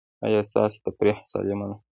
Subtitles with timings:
[0.25, 1.75] ایا ستاسو تفریح سالمه ده؟